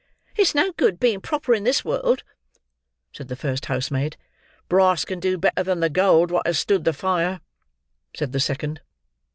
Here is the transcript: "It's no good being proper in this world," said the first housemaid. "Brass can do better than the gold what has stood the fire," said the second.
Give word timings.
"It's 0.35 0.55
no 0.55 0.71
good 0.71 0.99
being 0.99 1.21
proper 1.21 1.53
in 1.53 1.63
this 1.63 1.85
world," 1.85 2.23
said 3.13 3.27
the 3.27 3.35
first 3.35 3.65
housemaid. 3.67 4.17
"Brass 4.67 5.05
can 5.05 5.19
do 5.19 5.37
better 5.37 5.61
than 5.61 5.79
the 5.79 5.91
gold 5.91 6.31
what 6.31 6.47
has 6.47 6.57
stood 6.57 6.85
the 6.85 6.91
fire," 6.93 7.39
said 8.15 8.31
the 8.31 8.39
second. 8.39 8.81